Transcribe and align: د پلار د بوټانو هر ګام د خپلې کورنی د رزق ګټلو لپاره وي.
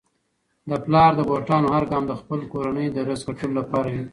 د 0.69 0.71
پلار 0.85 1.11
د 1.15 1.21
بوټانو 1.29 1.67
هر 1.75 1.83
ګام 1.91 2.03
د 2.07 2.13
خپلې 2.19 2.45
کورنی 2.53 2.85
د 2.91 2.97
رزق 3.09 3.25
ګټلو 3.29 3.53
لپاره 3.59 3.87
وي. 3.93 4.03